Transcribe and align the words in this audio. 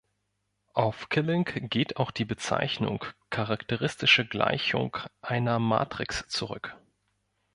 Auf 0.73 1.09
Killing 1.09 1.45
geht 1.69 1.97
auch 1.97 2.09
die 2.09 2.25
Bezeichnung 2.25 3.05
"charakteristische 3.29 4.25
Gleichung" 4.27 4.97
einer 5.21 5.59
Matrix 5.59 6.27
zurück. 6.27 6.75